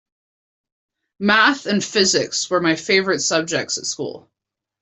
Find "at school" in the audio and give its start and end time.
3.77-4.31